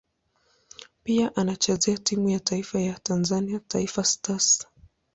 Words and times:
Pia 1.03 1.35
anachezea 1.35 1.97
timu 1.97 2.29
ya 2.29 2.39
taifa 2.39 2.79
ya 2.81 2.93
Tanzania 3.03 3.59
Taifa 3.67 4.03
Stars. 4.03 4.67